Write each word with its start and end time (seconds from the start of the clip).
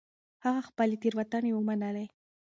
هغه 0.43 0.61
خپلې 0.69 0.95
تېروتنې 1.01 1.51
ومنلې. 1.53 2.05